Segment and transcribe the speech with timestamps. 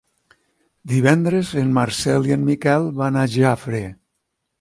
[0.93, 3.83] Divendres en Marcel i en Miquel van a Jafre.